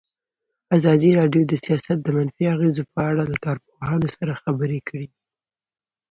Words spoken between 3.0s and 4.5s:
اړه له کارپوهانو سره